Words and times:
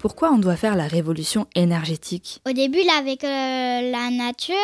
Pourquoi 0.00 0.30
on 0.32 0.38
doit 0.38 0.56
faire 0.56 0.76
la 0.76 0.86
révolution 0.86 1.46
énergétique? 1.54 2.40
Au 2.48 2.52
début, 2.52 2.82
là, 2.84 2.94
avec 2.98 3.22
euh, 3.22 3.28
la 3.90 4.10
nature, 4.10 4.54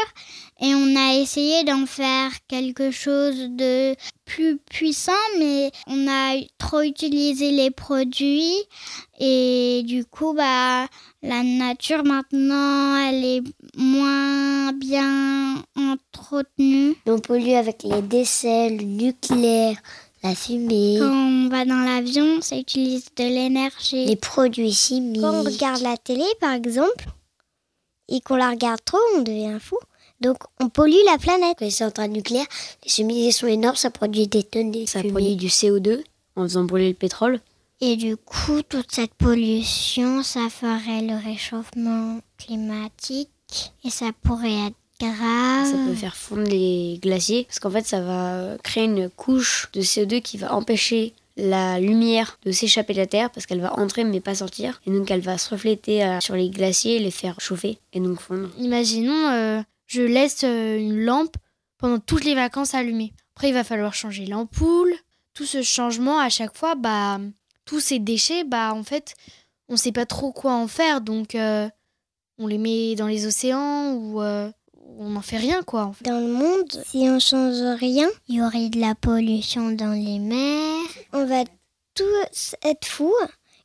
et 0.62 0.75
on 0.75 0.96
a 0.96 1.20
essayé 1.20 1.62
d'en 1.64 1.84
faire 1.84 2.30
quelque 2.48 2.91
chose 2.91 3.51
de 3.51 3.95
plus 4.25 4.57
puissant, 4.57 5.12
mais 5.38 5.70
on 5.88 6.09
a 6.09 6.41
trop 6.57 6.80
utilisé 6.80 7.51
les 7.51 7.70
produits, 7.70 8.57
et 9.20 9.83
du 9.84 10.07
coup, 10.07 10.33
bah, 10.33 10.87
la 11.23 11.43
nature 11.43 12.03
maintenant, 12.03 12.96
elle 12.96 13.23
est 13.23 13.43
moins 13.77 14.73
bien 14.73 15.57
entretenue. 15.77 16.95
On 17.05 17.18
pollue 17.18 17.51
avec 17.51 17.82
les 17.82 18.01
décès, 18.01 18.71
le 18.71 18.84
nucléaire, 18.84 19.77
la 20.27 20.35
fumée. 20.35 20.97
Quand 20.98 21.12
on 21.12 21.48
va 21.48 21.65
dans 21.65 21.80
l'avion, 21.80 22.41
ça 22.41 22.57
utilise 22.57 23.07
de 23.16 23.25
l'énergie. 23.25 24.07
Les 24.07 24.16
produits 24.16 24.73
chimiques. 24.73 25.21
Quand 25.23 25.35
on 25.35 25.43
regarde 25.43 25.83
la 25.83 25.97
télé, 25.97 26.25
par 26.41 26.52
exemple, 26.52 27.07
et 28.09 28.21
qu'on 28.21 28.37
la 28.37 28.51
regarde 28.51 28.80
trop, 28.85 28.99
on 29.16 29.23
devient 29.23 29.59
fou. 29.61 29.79
Donc, 30.21 30.39
on 30.61 30.69
pollue 30.69 31.05
la 31.05 31.19
planète. 31.19 31.61
Les 31.61 31.71
centrales 31.71 32.11
nucléaires, 32.11 32.47
les 32.85 32.91
cheminées 32.91 33.33
sont 33.33 33.47
énormes, 33.47 33.77
ça 33.77 33.91
produit 33.91 34.27
des 34.27 34.43
tonnes 34.43 34.71
de 34.71 34.87
Ça 34.87 35.02
produit 35.02 35.37
du 35.37 35.49
CO2 35.49 36.02
en 36.37 36.43
faisant 36.43 36.65
brûler 36.65 36.88
le 36.88 36.95
pétrole. 36.95 37.41
Et 37.80 37.97
du 37.97 38.16
coup, 38.16 38.63
toute 38.63 38.91
cette 38.91 39.15
pollution, 39.15 40.23
ça 40.23 40.49
ferait 40.49 41.02
le 41.02 41.23
réchauffement 41.23 42.21
climatique 42.38 43.29
et 43.85 43.91
ça 43.91 44.07
pourrait 44.23 44.69
être 44.69 44.77
grave. 45.00 45.66
Ça 45.66 45.77
peut 45.86 45.95
faire 45.95 46.16
fondre 46.16 46.48
les 46.48 46.98
glaciers 47.02 47.45
parce 47.45 47.59
qu'en 47.59 47.71
fait, 47.71 47.87
ça 47.87 48.01
va 48.01 48.57
créer 48.62 48.84
une 48.84 49.09
couche 49.10 49.68
de 49.73 49.80
CO2 49.80 50.21
qui 50.23 50.38
va 50.38 50.54
empêcher 50.54 51.15
la 51.37 51.79
lumière 51.80 52.38
de 52.45 52.52
s'échapper 52.52 52.95
de 52.95 52.98
la 52.98 53.06
Terre 53.06 53.30
parce 53.30 53.46
qu'elle 53.46 53.60
va 53.60 53.79
entrer 53.79 54.04
mais 54.04 54.21
pas 54.21 54.34
sortir. 54.34 54.80
Et 54.87 54.90
donc, 54.90 55.10
elle 55.10 55.21
va 55.21 55.38
se 55.38 55.51
refléter 55.51 56.04
euh, 56.04 56.21
sur 56.21 56.34
les 56.34 56.48
glaciers 56.48 56.96
et 56.96 56.98
les 56.98 57.10
faire 57.10 57.40
chauffer 57.40 57.79
et 57.93 58.01
donc 58.01 58.21
fondre. 58.21 58.48
Imaginons, 58.59 59.29
euh, 59.29 59.60
je 59.87 60.02
laisse 60.02 60.45
euh, 60.45 60.79
une 60.79 61.04
lampe 61.04 61.37
pendant 61.78 61.99
toutes 61.99 62.24
les 62.24 62.34
vacances 62.34 62.74
allumée. 62.74 63.12
Après, 63.34 63.49
il 63.49 63.54
va 63.54 63.65
falloir 63.65 63.95
changer 63.95 64.26
l'ampoule. 64.26 64.94
Tout 65.34 65.44
ce 65.44 65.62
changement, 65.62 66.19
à 66.19 66.31
chaque 66.31 66.56
fois, 66.56 66.75
bah, 66.75 67.21
tous 67.66 67.81
ces 67.81 67.99
déchets, 67.99 68.44
bah, 68.44 68.72
en 68.72 68.82
fait, 68.82 69.15
on 69.69 69.76
sait 69.76 69.93
pas 69.93 70.06
trop 70.06 70.32
quoi 70.32 70.54
en 70.54 70.69
faire. 70.69 71.00
Donc, 71.00 71.34
euh, 71.34 71.69
on 72.38 72.47
les 72.47 72.59
met 72.59 72.94
dans 72.94 73.06
les 73.06 73.26
océans 73.26 73.93
ou 73.93 74.22
euh, 74.22 74.50
on 74.98 75.10
n'en 75.10 75.20
fait 75.22 75.37
rien, 75.38 75.62
quoi. 75.62 75.84
En 75.84 75.92
fait. 75.92 76.04
Dans 76.04 76.20
le 76.20 76.32
monde, 76.32 76.70
si 76.87 76.98
on 77.09 77.19
change 77.19 77.60
rien, 77.78 78.09
Il 78.28 78.37
y 78.37 78.42
aurait 78.42 78.69
de 78.69 78.81
la 78.81 78.94
pollution 78.94 79.70
dans 79.72 79.93
les 79.93 80.19
mers. 80.19 80.84
on 81.12 81.25
va 81.26 81.44
tous 81.94 82.54
être 82.62 82.84
fous 82.87 83.12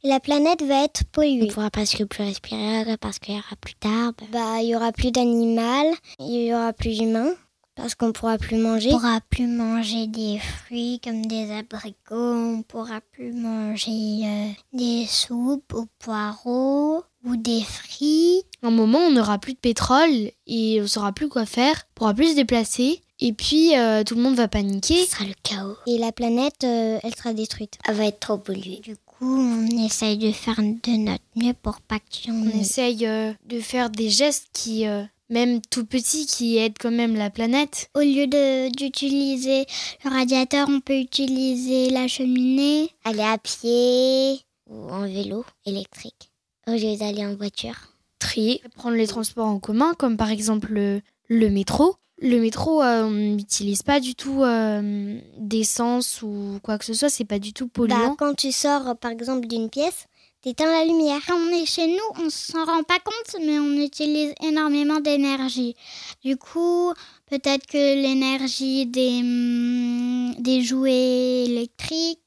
et 0.03 0.07
la 0.07 0.19
planète 0.19 0.61
va 0.63 0.83
être 0.85 1.01
On 1.05 1.11
polluée. 1.11 1.47
pourra 1.47 1.69
presque 1.69 2.05
plus 2.05 2.23
respirer 2.23 2.97
parce 2.97 3.19
qu'il 3.19 3.35
y 3.35 3.37
aura 3.37 3.55
plus 3.59 3.75
d'arbres. 3.81 4.23
Bah, 4.31 4.61
il 4.61 4.69
y 4.69 4.75
aura 4.75 4.91
plus 4.91 5.11
d'animal, 5.11 5.87
il 6.19 6.45
y 6.47 6.53
aura 6.53 6.73
plus 6.73 6.97
d'humains 6.97 7.33
parce 7.75 7.95
qu'on 7.95 8.11
pourra 8.11 8.37
plus 8.37 8.57
manger. 8.57 8.89
On 8.93 8.97
pourra 8.99 9.19
plus 9.29 9.47
manger 9.47 10.07
des 10.07 10.39
fruits 10.39 10.99
comme 11.03 11.25
des 11.25 11.51
abricots. 11.51 12.15
On 12.15 12.63
pourra 12.63 13.01
plus 13.11 13.31
manger 13.33 14.21
euh, 14.25 14.47
des 14.73 15.05
soupes 15.07 15.73
aux 15.73 15.87
poireaux 15.99 17.03
ou 17.23 17.35
des 17.35 17.61
frites. 17.61 18.45
un 18.63 18.71
moment, 18.71 18.99
on 18.99 19.11
n'aura 19.11 19.37
plus 19.37 19.53
de 19.53 19.59
pétrole 19.59 20.31
et 20.47 20.81
on 20.81 20.87
saura 20.87 21.11
plus 21.11 21.27
quoi 21.29 21.45
faire, 21.45 21.83
on 21.89 21.93
pourra 21.95 22.13
plus 22.13 22.31
se 22.31 22.35
déplacer. 22.35 23.01
Et 23.19 23.33
puis, 23.33 23.77
euh, 23.77 24.03
tout 24.03 24.15
le 24.15 24.21
monde 24.21 24.35
va 24.35 24.47
paniquer. 24.47 25.05
Ce 25.05 25.11
sera 25.11 25.25
le 25.25 25.35
chaos. 25.43 25.75
Et 25.85 25.99
la 25.99 26.11
planète, 26.11 26.63
euh, 26.63 26.97
elle 27.03 27.13
sera 27.15 27.33
détruite. 27.33 27.77
Elle 27.87 27.95
va 27.95 28.05
être 28.05 28.19
trop 28.19 28.37
polluée. 28.37 28.79
Du 28.81 28.95
coup, 28.97 29.39
on 29.39 29.67
essaye 29.85 30.17
de 30.17 30.31
faire 30.31 30.59
de 30.59 30.97
notre 30.97 31.23
mieux 31.35 31.53
pour 31.53 31.81
pas 31.81 31.99
qu'il 31.99 32.31
y 32.33 32.35
en 32.35 32.41
On 32.41 32.49
ait. 32.49 32.61
essaye 32.61 33.05
euh, 33.05 33.31
de 33.45 33.59
faire 33.59 33.91
des 33.91 34.09
gestes 34.09 34.47
qui, 34.53 34.85
même 35.29 35.61
tout 35.69 35.85
petits, 35.85 36.25
qui 36.25 36.57
aident 36.57 36.79
quand 36.79 36.89
même 36.91 37.15
la 37.15 37.29
planète. 37.29 37.91
Au 37.93 37.99
lieu 37.99 38.25
d'utiliser 38.71 39.65
le 40.03 40.09
radiateur, 40.09 40.67
on 40.67 40.79
peut 40.79 40.97
utiliser 40.97 41.91
la 41.91 42.07
cheminée. 42.07 42.89
Aller 43.03 43.21
à 43.21 43.37
pied 43.37 44.39
ou 44.67 44.89
en 44.89 45.01
vélo 45.01 45.45
électrique 45.67 46.30
lieu 46.75 46.97
d'aller 46.97 47.25
en 47.25 47.35
voiture. 47.35 47.75
Trier, 48.19 48.61
prendre 48.75 48.95
les 48.97 49.07
transports 49.07 49.47
en 49.47 49.59
commun, 49.59 49.93
comme 49.97 50.17
par 50.17 50.29
exemple 50.29 50.71
le, 50.71 51.01
le 51.27 51.49
métro. 51.49 51.95
Le 52.23 52.39
métro, 52.39 52.83
euh, 52.83 53.05
on 53.05 53.09
n'utilise 53.09 53.81
pas 53.81 53.99
du 53.99 54.13
tout 54.13 54.43
euh, 54.43 55.19
d'essence 55.39 56.21
ou 56.21 56.59
quoi 56.61 56.77
que 56.77 56.85
ce 56.85 56.93
soit, 56.93 57.09
c'est 57.09 57.25
pas 57.25 57.39
du 57.39 57.51
tout 57.51 57.65
Bah, 57.65 57.71
polluant. 57.73 58.15
quand 58.15 58.35
tu 58.35 58.51
sors, 58.51 58.95
par 58.97 59.09
exemple, 59.09 59.47
d'une 59.47 59.71
pièce, 59.71 60.05
t'éteins 60.43 60.71
la 60.71 60.85
lumière. 60.85 61.19
Quand 61.27 61.35
on 61.35 61.49
est 61.49 61.65
chez 61.65 61.87
nous, 61.87 62.23
on 62.23 62.29
s'en 62.29 62.63
rend 62.63 62.83
pas 62.83 62.99
compte, 62.99 63.41
mais 63.43 63.57
on 63.57 63.73
utilise 63.73 64.35
énormément 64.43 64.99
d'énergie. 64.99 65.75
Du 66.23 66.37
coup, 66.37 66.93
peut-être 67.25 67.65
que 67.65 67.77
l'énergie 67.99 68.85
des, 68.85 69.21
hum, 69.21 70.35
des 70.37 70.61
jouets 70.61 71.45
électriques, 71.45 72.19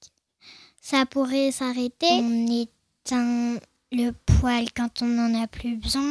ça 0.82 1.06
pourrait 1.06 1.53
s'arrêter. 1.53 2.09
On 2.11 2.47
éteint 2.49 3.59
le 3.94 4.12
poêle 4.12 4.66
quand 4.77 5.03
on 5.03 5.06
n'en 5.06 5.43
a 5.43 5.47
plus 5.47 5.77
besoin. 5.77 6.03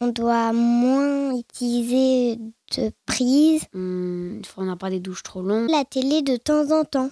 On 0.00 0.08
doit 0.08 0.52
moins 0.52 1.36
utiliser 1.36 2.36
de 2.76 2.90
prise. 3.06 3.62
Il 3.74 4.42
faut 4.46 4.60
en 4.60 4.64
avoir 4.64 4.78
pas 4.78 4.90
des 4.90 5.00
douches 5.00 5.22
trop 5.22 5.42
longues. 5.42 5.70
La 5.70 5.84
télé 5.84 6.22
de 6.22 6.36
temps 6.36 6.70
en 6.78 6.84
temps. 6.84 7.10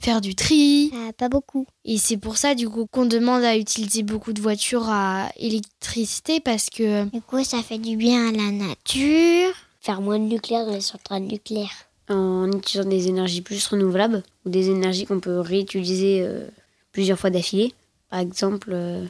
Faire 0.00 0.20
du 0.20 0.34
tri. 0.36 0.92
Ah, 0.94 1.12
pas 1.12 1.28
beaucoup. 1.28 1.66
Et 1.84 1.98
c'est 1.98 2.18
pour 2.18 2.36
ça, 2.36 2.54
du 2.54 2.68
coup, 2.68 2.86
qu'on 2.86 3.04
demande 3.04 3.42
à 3.42 3.56
utiliser 3.56 4.04
beaucoup 4.04 4.32
de 4.32 4.40
voitures 4.40 4.88
à 4.88 5.28
électricité 5.36 6.38
parce 6.40 6.70
que 6.70 7.04
Du 7.06 7.20
coup, 7.20 7.42
ça 7.42 7.62
fait 7.62 7.78
du 7.78 7.96
bien 7.96 8.28
à 8.28 8.32
la 8.32 8.50
nature. 8.52 9.52
Faire 9.80 10.00
moins 10.00 10.18
de 10.18 10.24
nucléaire 10.24 10.66
dans 10.66 10.74
les 10.74 10.80
centrales 10.80 11.24
nucléaires. 11.24 11.88
En 12.08 12.50
utilisant 12.52 12.88
des 12.88 13.08
énergies 13.08 13.42
plus 13.42 13.66
renouvelables 13.66 14.22
ou 14.46 14.50
des 14.50 14.70
énergies 14.70 15.04
qu'on 15.04 15.20
peut 15.20 15.40
réutiliser 15.40 16.22
euh, 16.22 16.46
plusieurs 16.92 17.18
fois 17.18 17.30
d'affilée. 17.30 17.74
Par 18.08 18.20
exemple, 18.20 18.70
euh, 18.72 19.04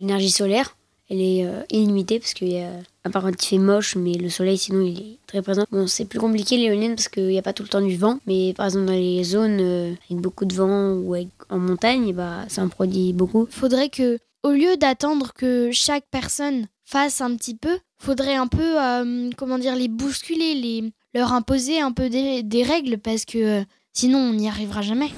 l'énergie 0.00 0.30
solaire, 0.30 0.76
elle 1.10 1.20
est 1.20 1.44
euh, 1.44 1.62
illimitée 1.70 2.20
parce 2.20 2.34
qu'il 2.34 2.52
y 2.52 2.60
a, 2.60 2.70
à 3.04 3.10
part 3.10 3.22
quand 3.22 3.42
il 3.42 3.46
fait 3.46 3.58
moche, 3.58 3.96
mais 3.96 4.14
le 4.14 4.28
soleil 4.28 4.56
sinon 4.56 4.82
il 4.82 4.98
est 4.98 5.18
très 5.26 5.42
présent. 5.42 5.64
Bon, 5.72 5.86
c'est 5.86 6.04
plus 6.04 6.20
compliqué 6.20 6.56
l'éolienne 6.56 6.94
parce 6.94 7.08
qu'il 7.08 7.26
n'y 7.26 7.38
a 7.38 7.42
pas 7.42 7.52
tout 7.52 7.64
le 7.64 7.68
temps 7.68 7.80
du 7.80 7.96
vent, 7.96 8.18
mais 8.26 8.54
par 8.54 8.66
exemple 8.66 8.86
dans 8.86 8.92
les 8.92 9.24
zones 9.24 9.58
euh, 9.60 9.92
avec 10.08 10.22
beaucoup 10.22 10.44
de 10.44 10.54
vent 10.54 10.92
ou 10.92 11.16
en 11.48 11.58
montagne, 11.58 12.12
bah, 12.12 12.44
ça 12.48 12.62
en 12.62 12.68
produit 12.68 13.12
beaucoup. 13.12 13.48
faudrait 13.50 13.88
que, 13.88 14.18
au 14.42 14.50
lieu 14.50 14.76
d'attendre 14.76 15.32
que 15.34 15.70
chaque 15.72 16.04
personne 16.10 16.66
fasse 16.84 17.20
un 17.20 17.36
petit 17.36 17.56
peu, 17.56 17.78
faudrait 17.98 18.36
un 18.36 18.46
peu, 18.46 18.80
euh, 18.80 19.30
comment 19.36 19.58
dire, 19.58 19.76
les 19.76 19.88
bousculer, 19.88 20.54
les, 20.54 20.92
leur 21.14 21.32
imposer 21.32 21.80
un 21.80 21.92
peu 21.92 22.08
des, 22.08 22.62
règles 22.62 22.98
parce 22.98 23.24
que 23.24 23.64
sinon 23.92 24.18
on 24.18 24.34
n'y 24.34 24.48
arrivera 24.48 24.82
jamais. 24.82 25.10